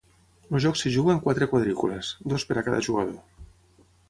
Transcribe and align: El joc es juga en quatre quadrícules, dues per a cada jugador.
El 0.57 0.61
joc 0.65 0.79
es 0.79 0.89
juga 0.95 1.13
en 1.15 1.21
quatre 1.27 1.49
quadrícules, 1.51 2.09
dues 2.33 2.47
per 2.49 2.59
a 2.59 2.65
cada 2.71 2.81
jugador. 2.89 3.23